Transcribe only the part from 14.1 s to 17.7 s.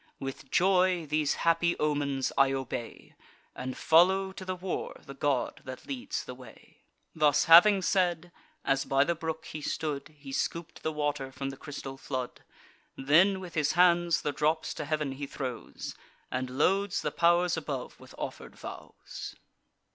the drops to heav'n he throws, And loads the pow'rs